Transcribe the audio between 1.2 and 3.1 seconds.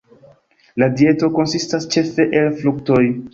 konsistas ĉefe el fruktoj.